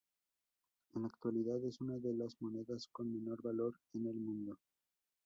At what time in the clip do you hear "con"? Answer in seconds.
2.87-3.13